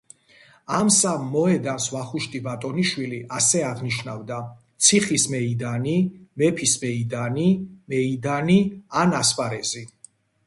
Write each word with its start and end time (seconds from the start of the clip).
ამ 0.75 0.87
სამ 0.93 1.25
მოედანს 1.33 1.83
ვახუშტი 1.95 2.39
ბატონიშვილი 2.47 3.19
ასე 3.39 3.61
აღნიშნავდა: 3.67 4.39
„ციხის 4.87 5.25
მეიდანი“, 5.33 5.93
„მეფის 6.43 6.73
მეიდანი“, 6.85 7.47
„მეიდანი“ 7.95 8.57
ან 9.03 9.15
„ასპარეზი“. 9.21 9.85